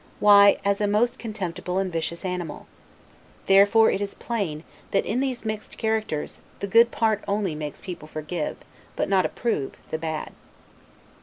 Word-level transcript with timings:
Why, 0.19 0.57
as 0.65 0.81
a 0.81 0.87
most 0.87 1.19
contemptible 1.19 1.77
and 1.77 1.93
vicious 1.93 2.25
animal. 2.25 2.65
Therefore 3.45 3.91
it 3.91 4.01
is 4.01 4.15
plain, 4.15 4.63
that 4.89 5.05
in 5.05 5.19
these 5.19 5.45
mixed 5.45 5.77
characters, 5.77 6.41
the 6.59 6.65
good 6.65 6.89
part 6.89 7.23
only 7.27 7.53
makes 7.53 7.81
people 7.81 8.07
forgive, 8.07 8.57
but 8.95 9.09
not 9.09 9.27
approve, 9.27 9.73
the 9.91 9.99
bad. 9.99 10.31